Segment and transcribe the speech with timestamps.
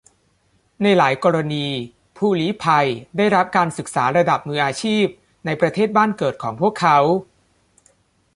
[0.81, 1.65] ในหลายกรณี
[2.17, 5.05] ผู้ลี้ภัยได้รับการศึกษาระดับมืออาชีพ
[5.45, 6.97] ในประเทศบ้านเกิดของพวกเขา